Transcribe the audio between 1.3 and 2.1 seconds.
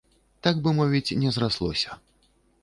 зраслося.